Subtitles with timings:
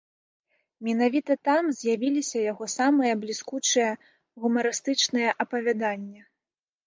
[0.85, 3.89] Менавіта там з'явіліся яго самыя бліскучыя
[4.45, 6.21] гумарыстычныя апавяданні.